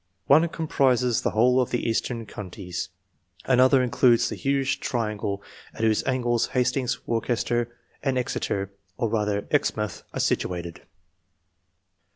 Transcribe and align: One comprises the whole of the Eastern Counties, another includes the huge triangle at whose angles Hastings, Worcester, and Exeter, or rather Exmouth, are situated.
One 0.25 0.49
comprises 0.49 1.21
the 1.21 1.29
whole 1.29 1.61
of 1.61 1.69
the 1.69 1.87
Eastern 1.87 2.25
Counties, 2.25 2.89
another 3.45 3.83
includes 3.83 4.29
the 4.29 4.35
huge 4.35 4.79
triangle 4.79 5.43
at 5.75 5.81
whose 5.83 6.03
angles 6.05 6.47
Hastings, 6.57 7.05
Worcester, 7.05 7.77
and 8.01 8.17
Exeter, 8.17 8.71
or 8.97 9.09
rather 9.09 9.45
Exmouth, 9.51 10.01
are 10.11 10.19
situated. 10.19 10.81